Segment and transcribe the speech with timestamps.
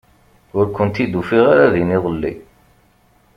[0.57, 2.33] Ur kent-id-ufiɣ ara din iḍelli.